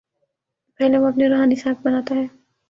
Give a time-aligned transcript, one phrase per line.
[0.79, 2.25] پہلے وہ اپنی روحانی ساکھ بناتا ہے۔